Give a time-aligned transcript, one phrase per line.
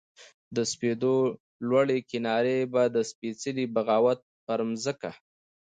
[0.55, 1.15] د سپېدو
[1.67, 5.09] لوړې کنارې به د سپیڅلې بغاوت پر مځکه